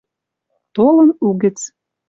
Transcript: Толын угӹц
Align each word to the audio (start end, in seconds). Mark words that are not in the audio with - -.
Толын 0.75 1.09
угӹц 1.27 1.57